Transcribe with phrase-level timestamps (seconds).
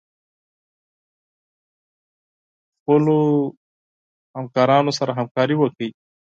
[2.79, 3.17] خپلو
[4.35, 5.89] همکارانو سره همکاري وکړئ.